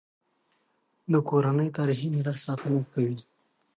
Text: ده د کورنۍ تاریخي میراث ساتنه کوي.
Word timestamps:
ده 1.11 1.17
د 1.21 1.25
کورنۍ 1.29 1.69
تاریخي 1.77 2.07
میراث 2.15 2.39
ساتنه 2.47 2.79
کوي. 2.93 3.17